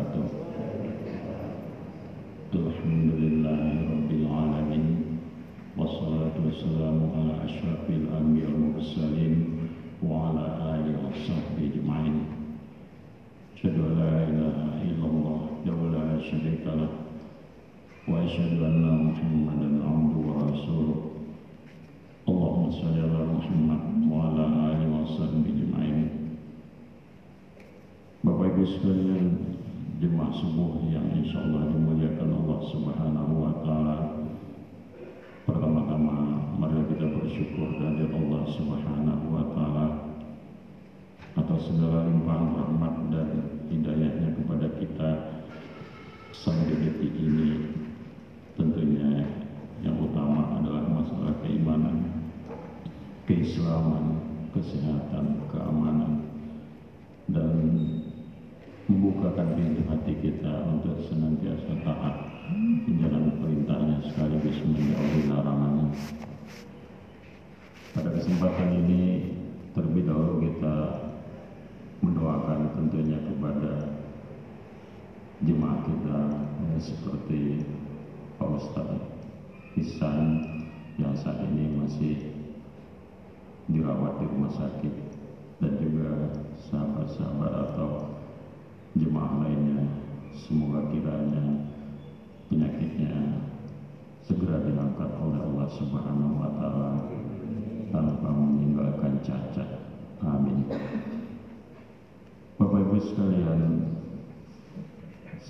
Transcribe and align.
وبركاته. 0.00 0.24
الحمد 2.54 3.10
لله 3.22 3.64
رب 3.92 4.10
العالمين 4.10 4.86
والصلاة 5.76 6.36
والسلام 6.44 6.98
على 7.16 7.32
أشرف 7.44 7.84
الأنبياء 7.90 8.50
والمرسلين 8.50 9.34
وعلى 10.00 10.44
آله 10.72 10.96
وصحبه 11.04 11.60
أجمعين. 11.68 12.16
أشهد 13.56 13.76
أن 13.76 13.92
لا 14.00 14.14
إله 14.30 14.56
إلا 14.88 15.06
الله 15.12 15.38
وحده 15.68 15.78
شريك 16.30 16.64
له 16.64 16.92
وأشهد 18.08 18.56
أن 18.56 18.84
محمدا 19.04 19.68
عبده 19.84 20.18
ورسوله. 20.28 21.00
اللهم 22.28 22.64
صل 22.70 22.96
على 23.04 23.20
محمد 23.36 23.79
subuh 30.40 30.80
yang 30.88 31.04
insya 31.20 31.44
Allah 31.44 31.68
dimuliakan 31.68 32.32
Allah 32.32 32.58
Subhanahu 32.72 33.32
wa 33.44 33.52
Ta'ala. 33.60 33.96
Pertama-tama, 35.44 36.16
mari 36.56 36.80
kita 36.96 37.12
bersyukur 37.12 37.76
dari 37.76 38.08
Allah 38.08 38.42
Subhanahu 38.48 39.24
wa 39.28 39.44
Ta'ala 39.52 39.86
atas 41.36 41.60
segala 41.68 42.08
limpahan 42.08 42.56
rahmat 42.56 42.94
dan 43.12 43.28
hidayahnya 43.68 44.32
kepada 44.40 44.66
kita 44.80 45.10
sampai 46.32 46.72
detik 46.72 47.12
ini. 47.20 47.76
Tentunya 48.56 49.28
yang 49.84 49.96
utama 50.00 50.56
adalah 50.56 50.88
masalah 50.88 51.36
keimanan, 51.44 52.24
keislaman, 53.28 54.24
kesehatan, 54.56 55.44
keamanan, 55.52 56.32
dan 57.28 57.99
membukakan 59.00 59.56
pintu 59.56 59.80
hati 59.88 60.12
kita 60.20 60.68
untuk 60.68 61.00
senantiasa 61.08 61.72
taat 61.88 62.20
menjalankan 62.84 63.32
perintahnya 63.40 63.96
sekaligus 64.04 64.60
menjauhi 64.60 65.24
larangannya. 65.24 65.88
Pada 67.96 68.12
kesempatan 68.12 68.68
ini 68.84 69.02
terlebih 69.72 70.04
dahulu 70.04 70.44
kita 70.44 70.76
mendoakan 72.04 72.76
tentunya 72.76 73.16
kepada 73.24 73.88
jemaah 75.48 75.80
kita 75.88 76.20
ya, 76.60 76.76
seperti 76.84 77.64
Pak 78.36 78.52
Ustadz 78.52 79.00
Ihsan 79.80 80.20
yang 81.00 81.16
saat 81.16 81.40
ini 81.48 81.72
masih 81.72 82.36
dirawat 83.64 84.20
di 84.20 84.28
rumah 84.28 84.52
sakit 84.52 84.94
dan 85.64 85.72
juga 85.80 86.36
sahabat-sahabat 86.68 87.52
atau 87.72 88.19
jemaah 88.98 89.46
lainnya 89.46 89.86
semoga 90.34 90.90
kiranya 90.90 91.66
penyakitnya 92.50 93.14
segera 94.26 94.62
diangkat 94.66 95.10
oleh 95.22 95.40
Allah 95.42 95.68
Subhanahu 95.78 96.34
wa 96.38 96.50
taala 96.58 96.92
tanpa 97.90 98.28
meninggalkan 98.30 99.18
cacat. 99.26 99.70
Amin. 100.22 100.66
Bapak 102.60 102.78
Ibu 102.86 102.98
sekalian, 103.02 103.88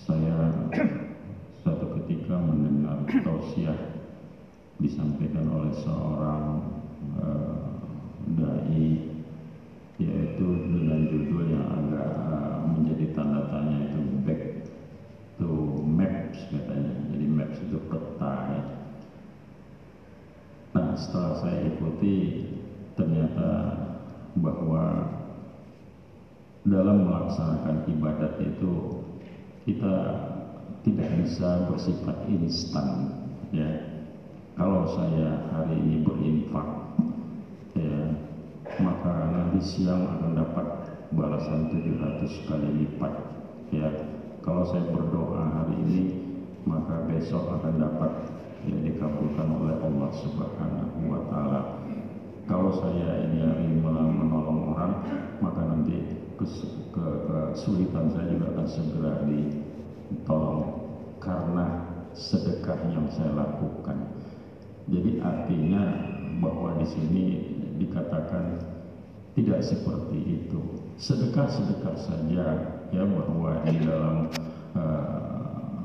saya 0.07 0.55
satu 1.67 1.99
ketika 2.01 2.39
mendengar 2.39 3.05
tausiah 3.27 3.77
disampaikan 4.81 5.45
oleh 5.51 5.73
seorang 5.85 6.45
uh, 7.21 7.61
dai 8.39 9.10
yaitu 10.01 10.49
dengan 10.65 11.05
judul 11.13 11.45
yang 11.53 11.67
agak 11.69 12.09
uh, 12.25 12.65
menjadi 12.73 13.13
tanda 13.13 13.53
tanya 13.53 13.85
itu 13.85 14.01
back 14.25 14.43
to 15.37 15.51
maps 15.85 16.41
katanya 16.49 16.93
jadi 17.13 17.27
maps 17.29 17.59
itu 17.61 17.77
peta 17.85 18.35
ya. 18.49 18.63
nah 20.73 20.97
setelah 20.97 21.33
saya 21.45 21.69
ikuti 21.69 22.49
ternyata 22.97 23.51
bahwa 24.41 25.05
dalam 26.65 27.05
melaksanakan 27.05 27.85
ibadat 27.93 28.41
itu 28.41 29.05
kita 29.69 29.97
tidak 30.81 31.09
bisa 31.21 31.69
bersifat 31.69 32.17
instan 32.33 32.89
ya 33.53 33.69
kalau 34.57 34.89
saya 34.97 35.45
hari 35.53 35.77
ini 35.77 36.01
berinfak 36.05 36.80
maka 38.81 39.13
nanti 39.31 39.61
siang 39.61 40.09
akan 40.19 40.33
dapat 40.37 40.67
balasan 41.13 41.69
700 41.73 42.49
kali 42.49 42.69
lipat. 42.85 43.13
Ya 43.71 43.89
kalau 44.41 44.65
saya 44.67 44.89
berdoa 44.91 45.47
hari 45.53 45.77
ini 45.87 46.03
maka 46.65 47.05
besok 47.09 47.61
akan 47.61 47.81
dapat 47.81 48.13
ya 48.69 48.77
dikabulkan 48.85 49.49
oleh 49.49 49.77
Allah 49.81 50.11
Subhanahu 50.21 50.99
wa 51.09 51.21
taala. 51.29 51.61
Kalau 52.49 52.75
saya 52.75 53.31
ini 53.31 53.47
hari 53.47 53.69
menolong 53.79 54.75
orang 54.75 54.93
maka 55.39 55.61
nanti 55.65 56.03
kesulitan 57.55 58.11
saya 58.11 58.27
juga 58.33 58.47
akan 58.57 58.67
segera 58.67 59.13
ditolong 59.29 60.65
karena 61.21 61.67
sedekah 62.17 62.81
yang 62.91 63.07
saya 63.13 63.31
lakukan. 63.37 63.97
Jadi 64.91 65.23
artinya 65.23 65.85
bahwa 66.43 66.75
di 66.81 66.87
sini 66.89 67.25
dikatakan 67.79 68.70
tidak 69.39 69.61
seperti 69.63 70.19
itu. 70.27 70.61
Sedekah-sedekah 71.01 71.97
saja 71.97 72.45
ya 72.91 73.03
bahwa 73.07 73.63
di 73.65 73.77
dalam 73.81 74.29
uh, 74.77 75.31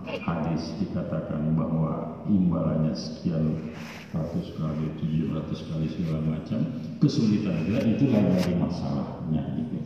hadis 0.05 0.73
dikatakan 0.81 1.53
bahwa 1.57 2.21
imbalannya 2.29 2.93
sekian 2.93 3.73
ratus 4.13 4.53
kali, 4.57 4.85
tujuh 5.01 5.33
ratus 5.33 5.59
kali 5.69 5.87
segala 5.89 6.21
macam. 6.25 6.59
Kesulitan 7.01 7.65
juga 7.67 7.79
itulah 7.85 8.21
dari 8.33 8.53
masalahnya 8.57 9.43
gitu. 9.61 9.77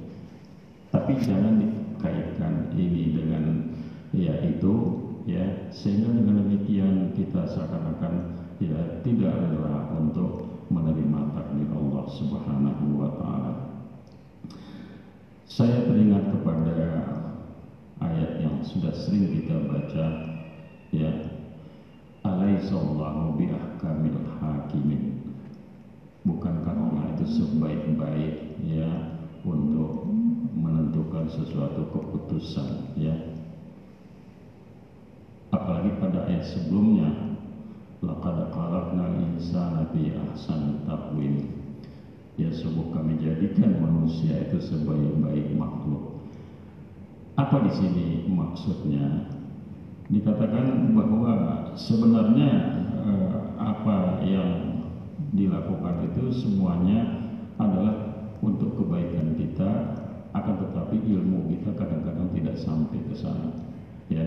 Tapi 0.89 1.11
jangan 1.21 1.61
dikaitkan 1.61 2.73
ini 2.73 3.13
dengan 3.13 3.43
ya 4.09 4.33
itu 4.41 4.73
ya 5.29 5.69
sehingga 5.69 6.09
dengan 6.09 6.41
demikian 6.41 7.13
kita 7.13 7.45
seakan-akan 7.45 8.41
ya 8.57 9.01
tidak 9.05 9.33
rela 9.37 9.93
untuk 10.01 10.48
menerima 10.69 11.33
takdir 11.33 11.69
Allah 11.73 12.05
Subhanahu 12.13 12.85
wa 12.97 13.09
taala. 13.17 13.53
Saya 15.49 15.83
teringat 15.89 16.29
kepada 16.29 16.77
ayat 17.99 18.39
yang 18.39 18.61
sudah 18.63 18.93
sering 18.95 19.33
kita 19.33 19.59
baca 19.67 20.07
ya 20.93 21.11
Alaihissallahu 22.23 23.35
biahkamil 23.35 24.19
hakimin 24.39 25.19
Bukankah 26.23 26.75
Allah 26.75 27.15
itu 27.15 27.25
sebaik-baik 27.27 28.59
ya 28.69 29.17
untuk 29.41 30.05
menentukan 30.53 31.31
sesuatu 31.31 31.87
keputusan 31.95 32.93
ya 32.99 33.15
apalagi 35.49 35.95
pada 35.97 36.27
ayat 36.27 36.45
sebelumnya 36.45 37.28
laqad 37.99 38.51
khalaqnal 38.51 39.15
insana 39.35 39.87
fi 39.91 40.15
ahsani 40.15 40.83
taqwim. 40.87 41.35
Ya 42.39 42.47
sungguh 42.55 42.95
kami 42.95 43.19
jadikan 43.19 43.83
manusia 43.83 44.47
itu 44.47 44.63
sebaik-baik 44.63 45.51
makhluk. 45.59 46.23
Apa 47.35 47.67
di 47.67 47.71
sini 47.75 48.07
maksudnya? 48.31 49.27
Dikatakan 50.07 50.95
bahwa 50.95 51.33
sebenarnya 51.75 52.51
eh, 53.03 53.39
apa 53.59 54.23
yang 54.23 54.81
dilakukan 55.35 56.09
itu 56.09 56.31
semuanya 56.33 57.29
adalah 57.59 58.09
untuk 58.39 58.79
kebaikan 58.79 59.35
kita 59.35 59.99
akan 60.31 60.55
tetapi 60.61 60.97
ilmu 61.03 61.49
kita 61.51 61.75
kadang-kadang 61.75 62.29
tidak 62.31 62.55
sampai 62.55 62.99
ke 63.03 63.15
sana 63.17 63.49
ya 64.07 64.23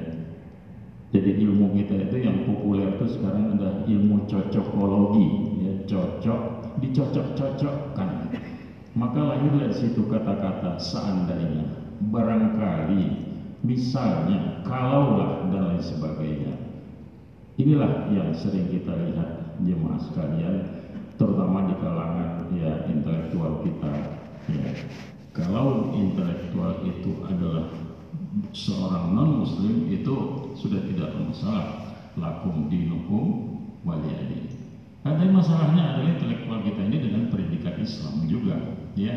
jadi 1.13 1.45
ilmu 1.45 1.77
kita 1.77 2.09
itu 2.09 2.25
yang 2.25 2.49
populer 2.49 2.97
itu 2.97 3.21
sekarang 3.21 3.61
ada 3.61 3.85
ilmu 3.85 4.25
cocokologi, 4.25 5.29
ya 5.61 5.73
cocok, 5.85 6.43
dicocok-cocokkan. 6.81 8.33
Maka 8.97 9.21
lahir 9.21 9.53
dari 9.61 9.77
situ 9.77 10.09
kata-kata 10.09 10.81
seandainya, 10.81 11.69
barangkali, 12.09 13.05
misalnya, 13.61 14.65
kalaulah 14.65 15.53
dan 15.53 15.77
lain 15.77 15.85
sebagainya. 15.85 16.53
Inilah 17.61 18.09
yang 18.09 18.33
sering 18.33 18.73
kita 18.73 18.97
lihat 18.97 19.61
jemaah 19.61 20.01
sekalian, 20.09 20.65
terutama 21.21 21.69
di 21.69 21.77
kalangan 21.77 22.49
ya 22.57 22.89
intelektual 22.89 23.61
kita. 23.61 23.93
Ya. 24.49 24.65
Kalau 25.37 25.93
intelektual 25.93 26.81
itu 26.89 27.21
adalah 27.29 27.69
seorang 28.53 29.13
non 29.13 29.45
muslim 29.45 29.89
itu 29.93 30.15
sudah 30.57 30.81
tidak 30.89 31.13
bermasalah. 31.17 31.97
Lakum 32.13 32.69
dinukum 32.69 33.57
waliyadi 33.89 34.53
tapi 35.03 35.35
masalahnya 35.35 35.99
adalah 35.99 36.15
intelektual 36.15 36.63
kita 36.63 36.81
ini 36.87 36.99
dengan 37.03 37.23
pendidikan 37.27 37.75
Islam 37.83 38.23
juga 38.31 38.55
ya. 38.95 39.15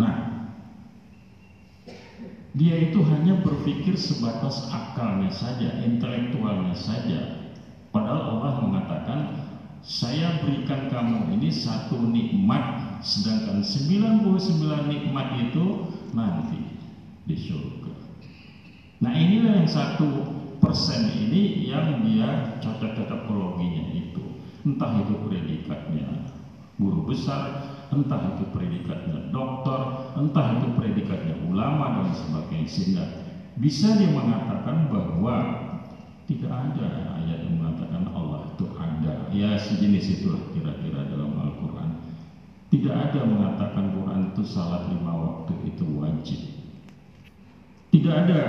Nah 0.00 0.14
dia 2.56 2.80
itu 2.80 3.04
hanya 3.04 3.44
berpikir 3.44 3.92
sebatas 4.00 4.72
akalnya 4.72 5.28
saja, 5.28 5.84
intelektualnya 5.84 6.72
saja. 6.72 7.52
Padahal 7.92 8.40
Allah 8.40 8.52
mengatakan, 8.64 9.20
saya 9.84 10.40
berikan 10.40 10.88
kamu 10.88 11.36
ini 11.36 11.52
satu 11.52 12.00
nikmat, 12.08 12.98
sedangkan 13.04 13.60
99 13.60 14.90
nikmat 14.90 15.28
itu 15.44 15.92
nanti 16.16 16.63
di 17.24 17.36
surga. 17.36 17.92
Nah 19.04 19.12
inilah 19.12 19.64
yang 19.64 19.68
satu 19.68 20.08
persen 20.60 21.08
ini 21.12 21.68
yang 21.68 22.00
dia 22.04 22.60
cocok-cocok 22.60 23.28
itu. 23.92 24.24
Entah 24.64 24.96
itu 24.96 25.14
predikatnya 25.28 26.32
guru 26.80 27.04
besar, 27.04 27.68
entah 27.92 28.36
itu 28.36 28.44
predikatnya 28.48 29.28
dokter, 29.28 29.80
entah 30.16 30.46
itu 30.56 30.68
predikatnya 30.72 31.36
ulama 31.52 32.00
dan 32.00 32.08
sebagainya 32.16 32.68
sehingga 32.68 33.04
bisa 33.60 33.94
dia 33.94 34.10
mengatakan 34.10 34.88
bahwa 34.90 35.36
tidak 36.24 36.50
ada 36.50 37.20
ayat 37.20 37.44
yang 37.44 37.60
mengatakan 37.60 38.08
Allah 38.16 38.48
itu 38.56 38.64
ada 38.80 39.28
ya 39.30 39.60
sejenis 39.60 40.20
itulah 40.20 40.42
kira-kira 40.56 41.04
dalam 41.12 41.36
Al-Quran 41.36 41.90
tidak 42.72 42.94
ada 42.96 43.20
mengatakan 43.28 43.92
Quran 43.92 44.32
itu 44.32 44.42
salat 44.48 44.88
lima 44.88 45.12
waktu 45.12 45.54
itu 45.68 45.84
wajib 46.00 46.40
tidak 47.94 48.14
ada 48.26 48.40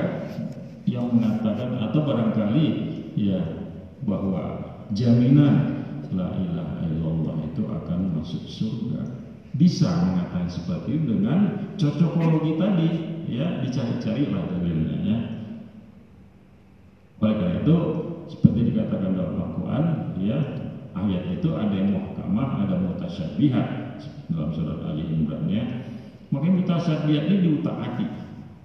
yang 0.90 1.14
mengatakan 1.14 1.78
atau 1.78 2.02
barangkali 2.02 2.66
ya 3.14 3.62
bahwa 4.10 4.74
jaminan 4.98 5.86
la 6.18 6.34
ilaha 6.34 6.82
illallah 6.90 7.36
itu 7.54 7.62
akan 7.70 8.18
masuk 8.18 8.42
surga. 8.50 9.06
Bisa 9.54 9.86
mengatakan 9.86 10.50
seperti 10.50 10.98
itu 10.98 11.06
dengan 11.14 11.70
cocokologi 11.78 12.58
tadi 12.58 12.90
ya 13.30 13.62
dicari-cari 13.62 14.34
lah 14.34 14.50
dalilnya 14.50 14.98
ya. 15.06 15.18
Oleh 17.22 17.36
karena 17.38 17.56
itu 17.62 17.78
seperti 18.26 18.74
dikatakan 18.74 19.14
dalam 19.14 19.38
Al-Quran 19.46 19.86
ya 20.26 20.38
ayat 20.98 21.24
itu 21.38 21.50
ada 21.54 21.74
yang 21.74 21.94
muhkamah 21.94 22.66
ada 22.66 22.82
mutasyabihat 22.82 23.68
dalam 24.34 24.50
surat 24.58 24.82
Ali 24.90 25.06
Imran 25.06 25.46
ya. 25.54 25.86
Maka 26.34 26.50
mutasyabihat 26.50 27.30
ini 27.30 27.38
diutaati 27.46 28.06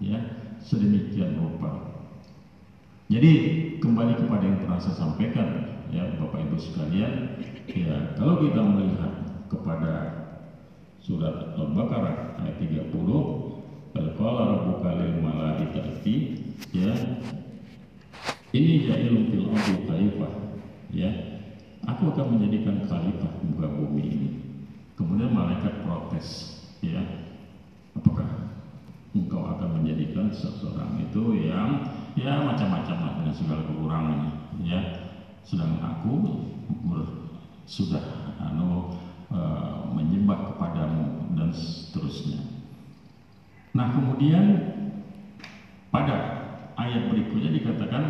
ya 0.00 0.39
sedemikian 0.64 1.36
rupa. 1.40 1.90
Jadi 3.10 3.32
kembali 3.82 4.22
kepada 4.22 4.44
yang 4.46 4.58
pernah 4.62 4.78
saya 4.78 4.94
sampaikan 4.94 5.48
ya 5.90 6.14
Bapak 6.14 6.46
Ibu 6.46 6.56
sekalian 6.62 7.42
ya 7.66 8.14
kalau 8.14 8.38
kita 8.38 8.62
melihat 8.62 9.12
kepada 9.50 9.94
surat 11.02 11.58
Al-Baqarah 11.58 12.38
ayat 12.38 12.56
30 12.62 12.94
Al-Qala 13.90 14.42
rabbuka 14.54 14.94
lil 14.94 15.18
malaikati 15.18 16.16
ya 16.70 16.94
ini 18.54 18.86
ja'ilun 18.86 19.26
fil 19.34 19.46
ardi 19.50 19.74
khalifah 19.90 20.32
ya 20.94 21.10
aku 21.86 22.14
akan 22.14 22.38
menjadikan 22.38 22.86
khalifah 22.86 23.32
muka 23.42 23.66
bumi 23.66 24.02
ini. 24.06 24.30
Kemudian 24.94 25.32
malaikat 25.34 25.82
protes 25.82 26.60
ya 26.84 27.02
apakah 27.96 28.49
seseorang 30.32 30.98
itu 31.02 31.36
yang 31.36 31.86
ya 32.18 32.42
macam-macam 32.42 32.96
lah 33.00 33.12
dengan 33.22 33.34
segala 33.34 33.62
kekurangannya 33.66 34.32
ya 34.66 34.80
sedang 35.46 35.78
aku 35.82 36.46
sudah 37.70 38.02
anu 38.42 38.98
uh, 39.30 39.86
menyembah 39.94 40.54
kepadamu 40.54 41.34
dan 41.38 41.54
seterusnya. 41.54 42.42
Nah 43.70 43.94
kemudian 43.94 44.74
pada 45.94 46.16
ayat 46.74 47.10
berikutnya 47.10 47.54
dikatakan 47.54 48.04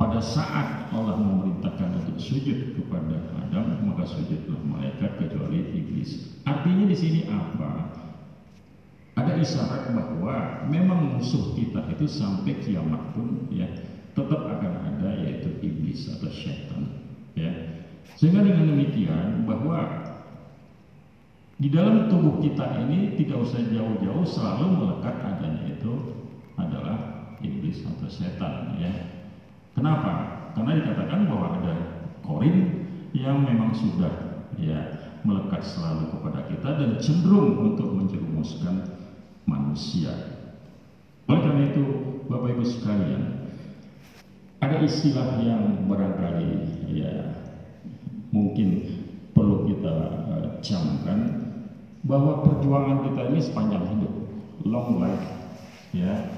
pada 0.00 0.18
saat 0.18 0.90
Allah 0.90 1.14
memerintahkan 1.14 2.02
untuk 2.02 2.18
sujud 2.18 2.74
kepada 2.74 3.36
Adam 3.38 3.84
maka 3.86 4.08
sujudlah 4.08 4.58
malaikat 4.64 5.20
kecuali 5.20 5.60
iblis. 5.76 6.40
Artinya 6.48 6.88
di 6.88 6.96
sini 6.96 7.20
apa? 7.28 7.61
Isyarat 9.42 9.90
bahwa 9.90 10.64
memang 10.70 11.18
musuh 11.18 11.58
kita 11.58 11.82
itu 11.90 12.06
sampai 12.06 12.62
kiamat 12.62 13.12
pun 13.12 13.50
ya 13.50 13.66
tetap 14.14 14.38
akan 14.38 14.72
ada 14.94 15.18
yaitu 15.18 15.50
iblis 15.60 16.06
atau 16.06 16.30
syaitan 16.30 16.82
ya 17.34 17.50
sehingga 18.22 18.46
dengan 18.46 18.70
demikian 18.70 19.42
bahwa 19.42 20.02
di 21.62 21.70
dalam 21.70 22.10
tubuh 22.10 22.42
kita 22.42 22.86
ini 22.86 23.18
tidak 23.18 23.42
usah 23.46 23.62
jauh-jauh 23.66 24.26
selalu 24.26 24.66
melekat 24.82 25.14
adanya 25.22 25.74
itu 25.74 25.94
adalah 26.58 26.98
iblis 27.38 27.82
atau 27.86 28.10
setan 28.10 28.78
ya. 28.78 28.90
Kenapa? 29.74 30.42
Karena 30.58 30.82
dikatakan 30.82 31.30
bahwa 31.30 31.46
ada 31.62 31.74
korin 32.26 32.86
yang 33.14 33.46
memang 33.46 33.74
sudah 33.74 34.42
ya 34.58 35.02
melekat 35.22 35.62
selalu 35.62 36.10
kepada 36.18 36.40
kita 36.50 36.70
dan 36.82 36.90
cenderung 36.98 37.74
untuk 37.74 37.94
menjerumuskan 37.94 39.01
manusia. 39.46 40.12
Oleh 41.26 41.40
karena 41.42 41.62
itu, 41.70 41.84
Bapak 42.26 42.48
Ibu 42.54 42.64
sekalian, 42.66 43.22
ada 44.62 44.76
istilah 44.82 45.42
yang 45.42 45.90
barangkali 45.90 46.50
ya 46.94 47.34
mungkin 48.30 48.68
perlu 49.34 49.68
kita 49.68 49.96
uh, 50.30 50.46
camkan 50.62 51.20
bahwa 52.02 52.42
perjuangan 52.46 53.10
kita 53.10 53.22
ini 53.30 53.40
sepanjang 53.42 53.84
hidup, 53.94 54.14
long 54.66 54.98
life, 54.98 55.26
ya, 55.94 56.30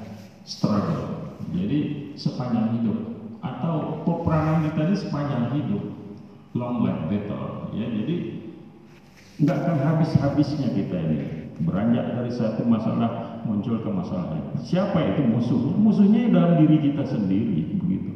struggle. 0.44 1.36
Jadi 1.52 2.12
sepanjang 2.16 2.80
hidup 2.80 2.98
atau 3.44 4.04
peperangan 4.04 4.68
kita 4.68 4.80
ini 4.88 4.96
sepanjang 4.96 5.44
hidup, 5.56 5.84
long 6.56 6.84
life 6.84 7.02
battle, 7.08 7.72
ya. 7.76 7.86
Jadi 7.88 8.16
nggak 9.40 9.58
akan 9.66 9.76
habis-habisnya 9.82 10.68
kita 10.72 10.96
ini 10.96 11.18
beranjak 11.62 12.18
dari 12.18 12.32
satu 12.34 12.66
masalah 12.66 13.38
muncul 13.46 13.78
ke 13.78 13.90
masalah 13.92 14.34
lain. 14.34 14.58
Siapa 14.58 14.98
itu 15.14 15.22
musuh? 15.22 15.60
Musuhnya 15.78 16.32
dalam 16.34 16.58
diri 16.58 16.90
kita 16.90 17.06
sendiri, 17.06 17.78
begitu. 17.78 18.10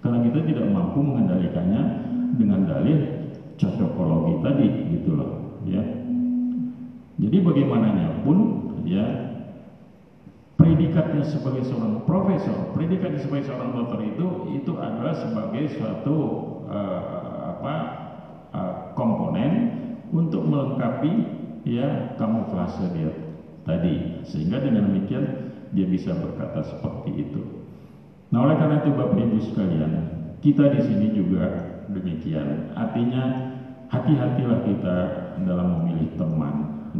Karena 0.00 0.24
kita 0.24 0.40
tidak 0.48 0.66
mampu 0.72 1.04
mengendalikannya 1.04 1.82
dengan 2.40 2.64
dalil 2.64 2.98
cocokologi 3.60 4.34
tadi 4.40 4.68
gitu 4.96 5.10
loh 5.12 5.60
ya 5.68 5.84
jadi 7.20 7.36
bagaimananya 7.44 8.24
pun 8.24 8.38
ya 8.88 9.04
predikatnya 10.56 11.20
sebagai 11.28 11.68
seorang 11.68 12.08
profesor 12.08 12.72
predikatnya 12.72 13.20
sebagai 13.20 13.52
seorang 13.52 13.76
dokter 13.76 14.00
itu 14.08 14.26
itu 14.56 14.72
adalah 14.80 15.12
sebagai 15.12 15.68
suatu 15.76 16.16
uh, 16.72 17.56
apa 17.56 17.74
uh, 18.56 18.74
komponen 18.96 19.76
untuk 20.16 20.40
melengkapi 20.48 21.39
ya 21.64 22.16
kamuflase 22.16 22.86
dia 22.96 23.10
tadi 23.64 24.24
sehingga 24.24 24.60
dengan 24.60 24.88
demikian 24.90 25.24
dia 25.70 25.86
bisa 25.86 26.16
berkata 26.16 26.64
seperti 26.64 27.28
itu 27.28 27.42
nah 28.30 28.46
oleh 28.46 28.56
karena 28.56 28.82
itu 28.82 28.90
bapak 28.94 29.18
ibu 29.20 29.38
sekalian 29.42 29.92
kita 30.40 30.72
di 30.72 30.80
sini 30.80 31.06
juga 31.12 31.70
demikian. 31.92 32.72
Artinya 32.72 33.22
hati-hatilah 33.92 34.60
kita 34.64 34.96
dalam 35.44 35.68
memilih 35.80 36.16
teman, 36.16 36.54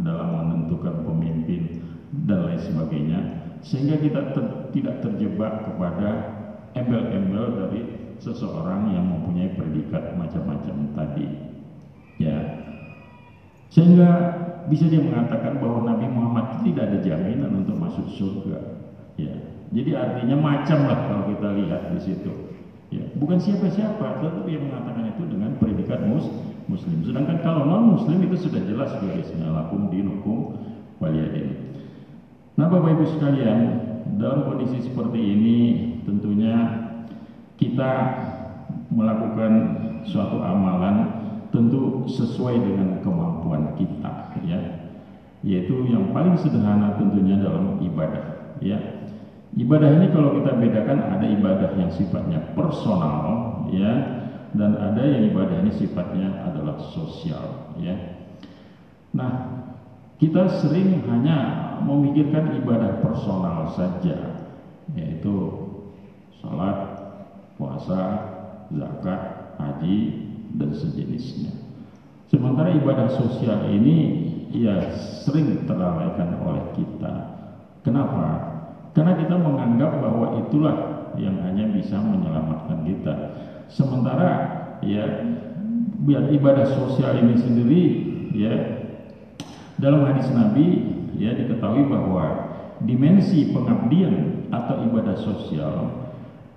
dalam 0.05 0.29
menentukan 0.29 1.01
pemimpin 1.01 1.81
dan 2.27 2.45
lain 2.45 2.61
sebagainya, 2.61 3.19
sehingga 3.65 3.97
kita 3.97 4.21
ter, 4.35 4.45
tidak 4.77 4.95
terjebak 5.01 5.65
kepada 5.65 6.09
embel-embel 6.77 7.65
dari 7.65 7.81
seseorang 8.21 8.93
yang 8.93 9.09
mempunyai 9.09 9.57
predikat 9.57 10.13
macam-macam 10.13 10.93
tadi. 10.93 11.50
Sehingga 13.71 14.09
bisa 14.67 14.85
dia 14.91 14.99
mengatakan 14.99 15.63
bahwa 15.63 15.87
Nabi 15.87 16.05
Muhammad 16.11 16.59
tidak 16.67 16.91
ada 16.91 16.99
jaminan 16.99 17.63
untuk 17.63 17.79
masuk 17.79 18.05
surga. 18.19 18.59
Ya, 19.15 19.31
jadi 19.71 19.91
artinya 19.95 20.35
macam 20.35 20.91
lah 20.91 20.99
kalau 21.07 21.23
kita 21.31 21.47
lihat 21.55 21.81
di 21.95 21.99
situ. 22.03 22.31
Ya, 22.91 23.07
bukan 23.15 23.39
siapa-siapa, 23.39 24.19
tetapi 24.19 24.51
yang 24.51 24.67
mengatakan 24.67 25.15
itu 25.15 25.23
dengan 25.31 25.55
predikat 25.55 26.03
mus 26.03 26.27
muslim. 26.67 26.99
Sedangkan 27.07 27.39
kalau 27.39 27.63
non 27.63 27.95
muslim 27.95 28.19
itu 28.27 28.51
sudah 28.51 28.59
jelas 28.67 28.91
garisnya 28.99 29.47
lakum 29.47 29.87
dinukum 29.87 30.59
waliyadin. 30.99 31.55
Nah, 32.59 32.67
Bapak 32.67 32.99
Ibu 32.99 33.05
sekalian, 33.15 33.59
dalam 34.19 34.43
kondisi 34.43 34.83
seperti 34.83 35.19
ini 35.23 35.57
tentunya 36.03 36.55
kita 37.55 37.91
melakukan 38.91 39.51
suatu 40.03 40.43
amalan 40.43 41.20
tentu 41.51 42.07
sesuai 42.07 42.55
dengan 42.57 42.99
kemampuan 43.03 43.75
kita 43.75 44.35
ya. 44.47 44.59
Yaitu 45.41 45.89
yang 45.89 46.13
paling 46.15 46.37
sederhana 46.37 46.97
tentunya 47.01 47.37
dalam 47.41 47.81
ibadah 47.81 48.55
ya 48.61 49.01
Ibadah 49.51 49.99
ini 49.99 50.07
kalau 50.15 50.39
kita 50.39 50.55
bedakan 50.55 50.99
ada 51.11 51.27
ibadah 51.27 51.75
yang 51.75 51.91
sifatnya 51.91 52.55
personal 52.55 53.67
ya 53.67 54.23
dan 54.55 54.79
ada 54.79 55.03
yang 55.03 55.27
ibadah 55.27 55.59
ini 55.59 55.75
sifatnya 55.75 56.47
adalah 56.47 56.79
sosial 56.95 57.75
ya. 57.75 57.99
Nah, 59.11 59.31
kita 60.23 60.47
sering 60.63 61.03
hanya 61.03 61.67
memikirkan 61.83 62.63
ibadah 62.63 63.03
personal 63.03 63.67
saja, 63.75 64.39
yaitu 64.95 65.35
salat, 66.39 67.11
puasa, 67.59 68.03
zakat, 68.71 69.21
haji, 69.59 70.30
dan 70.55 70.69
sejenisnya. 70.75 71.51
Sementara 72.31 72.71
ibadah 72.71 73.11
sosial 73.11 73.67
ini 73.71 73.97
ya 74.55 74.91
sering 75.23 75.67
terlalaikan 75.67 76.39
oleh 76.43 76.63
kita. 76.75 77.13
Kenapa? 77.83 78.51
Karena 78.91 79.15
kita 79.19 79.35
menganggap 79.35 79.91
bahwa 79.99 80.39
itulah 80.47 80.75
yang 81.19 81.39
hanya 81.43 81.67
bisa 81.75 81.99
menyelamatkan 81.99 82.87
kita. 82.87 83.13
Sementara 83.71 84.29
ya 84.83 85.27
biar 86.01 86.31
ibadah 86.31 86.67
sosial 86.67 87.19
ini 87.19 87.35
sendiri 87.39 87.83
ya 88.35 88.53
dalam 89.79 90.07
hadis 90.07 90.27
Nabi 90.31 90.87
ya 91.15 91.35
diketahui 91.35 91.87
bahwa 91.87 92.51
dimensi 92.81 93.53
pengabdian 93.53 94.47
atau 94.49 94.87
ibadah 94.89 95.15
sosial 95.19 95.75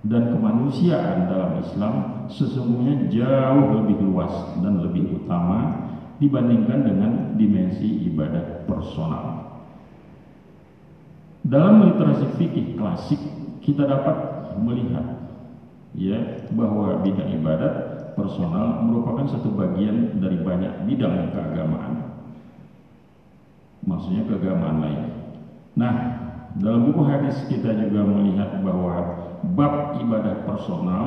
dan 0.05 0.37
kemanusiaan 0.37 1.25
dalam 1.25 1.57
Islam 1.65 1.93
sesungguhnya 2.29 3.09
jauh 3.09 3.81
lebih 3.81 3.97
luas 4.05 4.33
dan 4.61 4.85
lebih 4.85 5.17
utama 5.17 5.89
dibandingkan 6.21 6.79
dengan 6.85 7.11
dimensi 7.35 8.05
ibadah 8.05 8.69
personal. 8.69 9.25
Dalam 11.45 11.89
literasi 11.89 12.25
fikih 12.37 12.77
klasik 12.77 13.21
kita 13.65 13.85
dapat 13.85 14.17
melihat 14.61 15.25
ya 15.97 16.45
bahwa 16.53 17.01
bidang 17.01 17.41
ibadat 17.41 17.73
personal 18.13 18.85
merupakan 18.85 19.25
satu 19.25 19.53
bagian 19.57 20.21
dari 20.21 20.37
banyak 20.41 20.85
bidang 20.85 21.33
keagamaan. 21.33 21.93
Maksudnya 23.85 24.25
keagamaan 24.25 24.77
lain. 24.81 25.01
Nah, 25.77 25.93
dalam 26.57 26.89
buku 26.89 27.01
hadis 27.05 27.45
kita 27.51 27.75
juga 27.75 28.01
melihat 28.07 28.63
bahwa 28.63 29.14
bab 29.53 30.01
ibadah 30.01 30.41
personal 30.49 31.05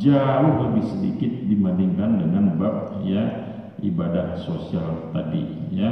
jauh 0.00 0.54
lebih 0.70 0.84
sedikit 0.88 1.32
dibandingkan 1.44 2.24
dengan 2.24 2.56
bab 2.56 3.04
ya 3.04 3.44
ibadah 3.84 4.40
sosial 4.40 5.12
tadi 5.12 5.44
ya. 5.68 5.90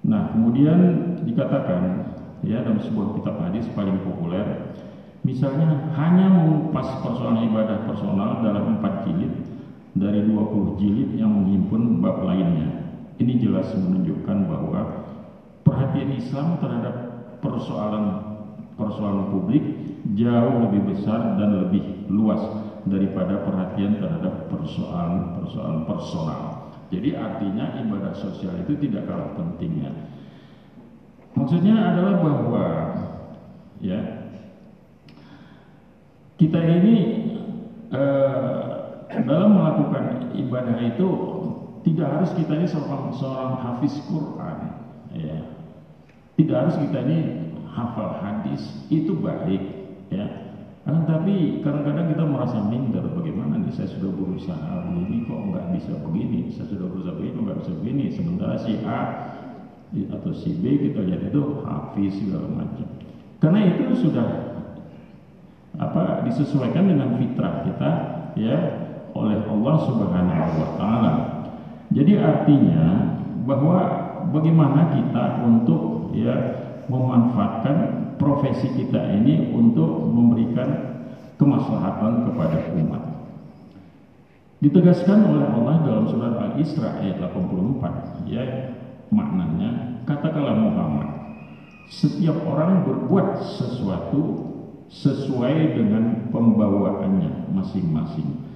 Nah, 0.00 0.32
kemudian 0.32 0.80
dikatakan 1.28 2.08
ya 2.40 2.64
dalam 2.64 2.80
sebuah 2.80 3.20
kitab 3.20 3.36
hadis 3.44 3.68
paling 3.76 4.00
populer 4.00 4.72
misalnya 5.20 5.92
hanya 6.00 6.32
mengupas 6.32 6.88
persoalan 7.04 7.44
ibadah 7.52 7.84
personal 7.84 8.40
dalam 8.40 8.80
empat 8.80 9.04
jilid 9.04 9.32
dari 9.92 10.24
20 10.24 10.80
jilid 10.80 11.10
yang 11.20 11.28
menghimpun 11.28 12.00
bab 12.00 12.24
lainnya. 12.24 12.88
Ini 13.20 13.36
jelas 13.36 13.68
menunjukkan 13.76 14.48
bahwa 14.48 14.80
perhatian 15.60 16.16
Islam 16.16 16.56
terhadap 16.56 16.94
persoalan 17.44 18.29
persoalan 18.80 19.28
publik 19.28 19.64
jauh 20.16 20.64
lebih 20.64 20.96
besar 20.96 21.36
dan 21.36 21.68
lebih 21.68 22.08
luas 22.08 22.40
daripada 22.88 23.44
perhatian 23.44 24.00
terhadap 24.00 24.48
persoalan-persoalan 24.48 25.84
personal. 25.84 26.40
Jadi 26.88 27.14
artinya 27.14 27.76
ibadah 27.84 28.16
sosial 28.16 28.56
itu 28.64 28.74
tidak 28.80 29.06
kalah 29.06 29.36
pentingnya. 29.36 29.92
Maksudnya 31.36 31.76
adalah 31.94 32.14
bahwa 32.24 32.66
ya 33.78 34.00
kita 36.40 36.58
ini 36.58 36.96
eh, 37.92 38.64
dalam 39.22 39.54
melakukan 39.54 40.34
ibadah 40.34 40.76
itu 40.82 41.08
tidak 41.86 42.08
harus 42.10 42.30
kita 42.34 42.52
ini 42.58 42.66
seorang 42.66 43.12
seorang 43.14 43.52
hafiz 43.60 43.94
Quran, 44.08 44.58
ya. 45.16 45.38
Tidak 46.36 46.56
harus 46.56 46.76
kita 46.80 46.98
ini 47.04 47.49
hafal 47.80 48.20
hadis 48.20 48.60
itu 48.92 49.16
baik 49.16 49.62
ya. 50.12 50.52
Kan 50.84 51.04
tapi 51.08 51.60
kadang-kadang 51.64 52.12
kita 52.12 52.24
merasa 52.24 52.58
minder 52.64 53.04
bagaimana 53.12 53.60
nih 53.60 53.72
saya 53.72 53.88
sudah 53.88 54.12
berusaha 54.12 54.88
begini 54.88 55.24
kok 55.24 55.40
nggak 55.48 55.66
bisa 55.76 55.92
begini? 56.04 56.38
Saya 56.52 56.66
sudah 56.72 56.86
berusaha 56.88 57.14
begini 57.16 57.36
nggak 57.40 57.58
bisa 57.64 57.72
begini? 57.80 58.04
Sementara 58.12 58.54
si 58.60 58.72
A 58.84 59.00
atau 59.90 60.30
si 60.30 60.54
B 60.60 60.78
kita 60.90 61.02
lihat 61.02 61.32
itu 61.32 61.42
hafiz 61.66 62.12
segala 62.20 62.46
macam. 62.52 62.86
Karena 63.40 63.60
itu 63.72 63.96
sudah 63.96 64.28
apa 65.80 66.28
disesuaikan 66.28 66.84
dengan 66.92 67.16
fitrah 67.16 67.64
kita 67.64 67.90
ya 68.36 68.56
oleh 69.16 69.40
Allah 69.48 69.76
Subhanahu 69.88 70.52
wa 70.60 70.70
taala. 70.76 71.12
Jadi 71.90 72.20
artinya 72.20 73.18
bahwa 73.48 73.78
bagaimana 74.30 74.94
kita 74.94 75.42
untuk 75.42 76.14
ya 76.14 76.59
memanfaatkan 76.90 77.76
profesi 78.18 78.66
kita 78.74 78.98
ini 79.16 79.54
untuk 79.54 80.10
memberikan 80.10 80.98
kemaslahatan 81.38 82.28
kepada 82.28 82.58
umat. 82.76 83.02
Ditegaskan 84.60 85.24
oleh 85.24 85.46
Allah 85.48 85.76
dalam 85.86 86.04
surat 86.04 86.36
Al-Isra 86.36 87.00
ayat 87.00 87.16
84, 87.16 88.28
ya 88.28 88.76
maknanya 89.08 90.04
katakanlah 90.04 90.52
Muhammad, 90.52 91.08
setiap 91.88 92.44
orang 92.44 92.84
berbuat 92.84 93.40
sesuatu 93.40 94.52
sesuai 94.92 95.80
dengan 95.80 96.28
pembawaannya 96.28 97.48
masing-masing. 97.56 98.50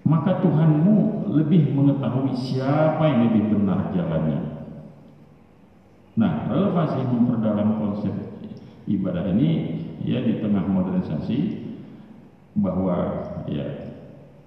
Maka 0.00 0.40
Tuhanmu 0.40 1.28
lebih 1.28 1.76
mengetahui 1.76 2.32
siapa 2.32 3.04
yang 3.04 3.20
lebih 3.28 3.52
benar 3.52 3.92
jalannya 3.92 4.49
Nah, 6.20 6.52
relevansi 6.52 7.00
memperdalam 7.08 7.80
konsep 7.80 8.12
ibadah 8.84 9.32
ini 9.32 9.80
ya 10.04 10.20
di 10.20 10.36
tengah 10.44 10.68
modernisasi 10.68 11.38
bahwa 12.60 13.24
ya 13.48 13.64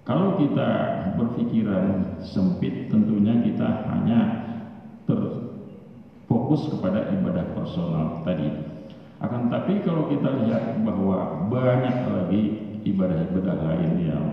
kalau 0.05 0.37
kita 0.37 0.69
berpikiran 1.17 2.21
sempit 2.21 2.93
tentunya 2.93 3.41
kita 3.41 3.89
hanya 3.89 4.21
terfokus 5.09 6.69
kepada 6.69 7.09
ibadah 7.09 7.45
personal 7.57 8.21
tadi. 8.21 8.53
Akan 9.17 9.49
tapi 9.49 9.81
kalau 9.81 10.13
kita 10.13 10.45
lihat 10.45 10.83
bahwa 10.85 11.49
banyak 11.49 11.97
lagi 12.05 12.43
ibadah-ibadah 12.85 13.57
lain 13.65 13.91
yang 14.03 14.25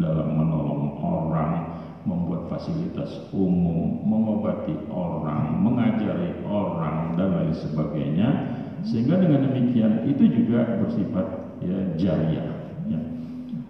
dalam 0.00 0.26
menolong 0.32 0.98
orang, 1.06 1.79
membuat 2.08 2.48
fasilitas 2.48 3.28
umum, 3.32 4.00
mengobati 4.04 4.72
orang, 4.88 5.60
mengajari 5.60 6.40
orang 6.48 7.14
dan 7.20 7.28
lain 7.36 7.54
sebagainya. 7.54 8.28
Sehingga 8.80 9.20
dengan 9.20 9.44
demikian 9.44 10.08
itu 10.08 10.24
juga 10.40 10.64
bersifat 10.80 11.26
ya 11.60 11.78
jariah. 12.00 12.48
Ya. 12.88 13.00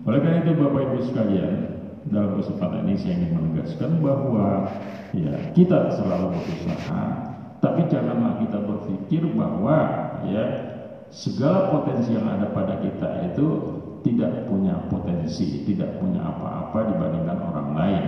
Oleh 0.06 0.18
karena 0.22 0.46
itu 0.46 0.54
Bapak 0.54 0.82
Ibu 0.86 0.98
sekalian, 1.10 1.54
dalam 2.08 2.38
kesempatan 2.38 2.86
ini 2.86 2.94
saya 2.94 3.18
ingin 3.18 3.32
menegaskan 3.34 3.98
bahwa 3.98 4.70
ya 5.10 5.34
kita 5.52 5.98
selalu 5.98 6.38
berusaha, 6.38 7.02
tapi 7.58 7.90
janganlah 7.90 8.38
kita 8.38 8.58
berpikir 8.62 9.22
bahwa 9.34 9.76
ya 10.30 10.44
segala 11.10 11.74
potensi 11.74 12.14
yang 12.14 12.30
ada 12.30 12.54
pada 12.54 12.78
kita 12.78 13.34
itu 13.34 13.46
tidak 14.00 14.48
punya 14.48 14.76
potensi, 14.88 15.64
tidak 15.68 16.00
punya 16.00 16.20
apa-apa 16.24 16.94
dibandingkan 16.94 17.38
orang 17.40 17.68
lain. 17.76 18.04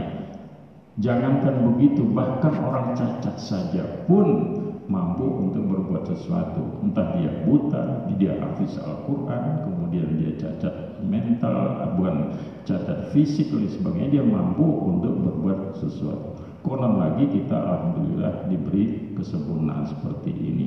Jangankan 1.00 1.72
begitu, 1.72 2.04
bahkan 2.12 2.52
orang 2.60 2.92
cacat 2.92 3.36
saja 3.40 4.04
pun 4.04 4.60
mampu 4.92 5.24
untuk 5.24 5.64
berbuat 5.64 6.04
sesuatu. 6.04 6.84
Entah 6.84 7.16
dia 7.16 7.32
buta, 7.48 8.12
dia 8.20 8.36
hafiz 8.44 8.76
Al-Quran, 8.76 9.64
kemudian 9.64 10.20
dia 10.20 10.36
cacat 10.36 11.00
mental, 11.00 11.88
bukan 11.96 12.36
cacat 12.68 13.08
fisik 13.16 13.48
dan 13.48 13.72
sebagainya, 13.72 14.20
dia 14.20 14.24
mampu 14.24 14.64
untuk 14.64 15.16
berbuat 15.16 15.80
sesuatu. 15.80 16.36
Konon 16.62 17.00
lagi 17.00 17.26
kita 17.26 17.56
Alhamdulillah 17.58 18.46
diberi 18.46 19.16
kesempurnaan 19.18 19.88
seperti 19.88 20.30
ini. 20.30 20.66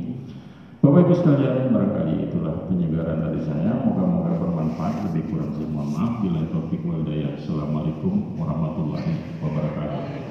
Bapak 0.83 1.07
Ibu 1.07 1.13
sekalian, 1.15 1.71
barangkali 1.71 2.13
itulah 2.27 2.67
penyegaran 2.67 3.23
dari 3.23 3.39
saya. 3.47 3.71
Moga-moga 3.85 4.35
bermanfaat. 4.35 5.07
Lebih 5.07 5.23
kurang 5.31 5.55
saya 5.55 5.67
mohon 5.71 5.89
maaf. 5.95 6.11
Bila 6.19 6.41
taufiq 6.51 6.81
wal 6.83 7.05
Assalamualaikum 7.07 8.35
warahmatullahi 8.35 9.13
wabarakatuh. 9.39 10.24